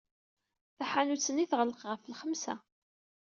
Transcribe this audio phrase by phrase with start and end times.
[0.77, 2.55] Taḥanut-nni teɣleq ɣef lxemsa.